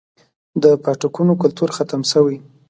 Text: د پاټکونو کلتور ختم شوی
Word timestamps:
د 0.63 0.65
پاټکونو 0.83 1.33
کلتور 1.41 1.69
ختم 1.77 2.01
شوی 2.11 2.37